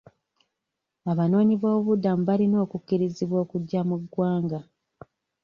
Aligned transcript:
Abanoonyiboobubudamu 1.11 2.21
balina 2.29 2.57
okukkirizibwa 2.65 3.37
okujja 3.43 3.81
mu 3.89 3.95
ggwanga. 4.01 4.59